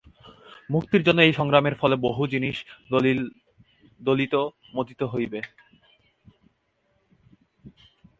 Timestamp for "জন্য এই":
1.03-1.33